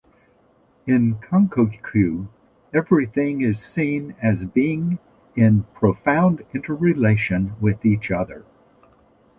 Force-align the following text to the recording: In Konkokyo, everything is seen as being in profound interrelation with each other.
In 0.87 1.19
Konkokyo, 1.19 2.27
everything 2.73 3.41
is 3.41 3.61
seen 3.61 4.15
as 4.19 4.43
being 4.43 4.97
in 5.35 5.65
profound 5.75 6.43
interrelation 6.55 7.53
with 7.61 7.85
each 7.85 8.09
other. 8.09 8.43